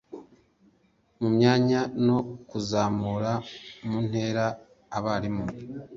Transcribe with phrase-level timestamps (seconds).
[1.19, 2.17] mu myanya no
[2.49, 3.31] kuzamura
[3.87, 4.45] mu ntera
[4.97, 5.45] abarimu